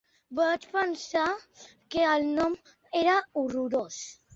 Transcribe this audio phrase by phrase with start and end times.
[0.37, 1.27] Vaig pensar
[1.95, 2.59] que el nom
[3.07, 4.07] era horrorós.